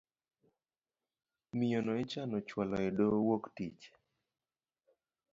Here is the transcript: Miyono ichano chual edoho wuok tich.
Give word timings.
Miyono 1.57 1.91
ichano 2.03 2.37
chual 2.47 2.71
edoho 2.87 3.17
wuok 3.25 3.43
tich. 3.55 3.83